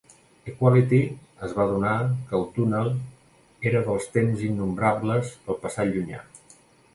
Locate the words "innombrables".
4.49-5.31